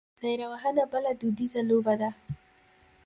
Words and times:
نیره 0.23 0.45
وهنه 0.51 0.83
بله 0.93 1.11
دودیزه 1.19 1.61
لوبه 1.69 1.95
ده. 2.01 2.09